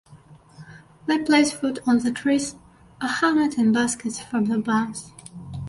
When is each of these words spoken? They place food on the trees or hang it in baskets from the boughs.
They 1.05 1.19
place 1.19 1.51
food 1.53 1.77
on 1.85 1.99
the 1.99 2.11
trees 2.11 2.55
or 2.99 3.07
hang 3.07 3.37
it 3.37 3.59
in 3.59 3.71
baskets 3.71 4.19
from 4.19 4.45
the 4.45 4.57
boughs. 4.57 5.11